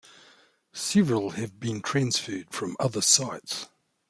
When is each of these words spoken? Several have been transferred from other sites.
Several 0.73 1.29
have 1.37 1.59
been 1.59 1.79
transferred 1.79 2.47
from 2.51 2.75
other 2.79 3.01
sites. 3.03 3.69